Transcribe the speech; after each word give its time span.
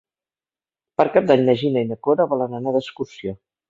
Per 1.01 1.05
Cap 1.17 1.29
d'Any 1.33 1.45
na 1.51 1.57
Gina 1.63 1.87
i 1.87 1.93
na 1.93 2.01
Cora 2.09 2.29
volen 2.35 2.63
anar 2.63 2.79
d'excursió. 2.81 3.41